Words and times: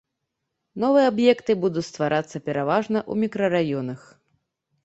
Новыя 0.83 1.05
аб'екты 1.11 1.51
будуць 1.65 1.85
стварацца 1.89 2.37
пераважна 2.49 2.99
ў 3.11 3.25
мікрараёнах. 3.25 4.01